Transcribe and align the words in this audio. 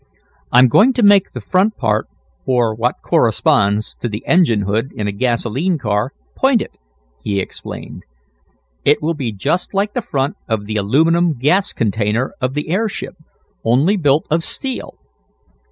"I'm 0.51 0.67
going 0.67 0.93
to 0.93 1.03
make 1.03 1.29
the 1.29 1.39
front 1.41 1.77
part, 1.77 2.07
or 2.47 2.73
what 2.73 3.03
corresponds 3.05 3.93
to 3.99 4.09
the 4.09 4.23
engine 4.25 4.61
hood 4.63 4.89
in 4.95 5.07
a 5.07 5.11
gasolene 5.11 5.77
car, 5.77 6.11
pointed," 6.35 6.71
he 7.21 7.39
explained. 7.39 8.07
"It 8.83 9.03
will 9.03 9.13
be 9.13 9.31
just 9.31 9.75
like 9.75 9.93
the 9.93 10.01
front 10.01 10.37
of 10.47 10.65
the 10.65 10.75
aluminum 10.77 11.37
gas 11.37 11.71
container 11.71 12.33
of 12.41 12.55
the 12.55 12.69
airship, 12.69 13.13
only 13.63 13.95
built 13.95 14.25
of 14.31 14.43
steel. 14.43 14.95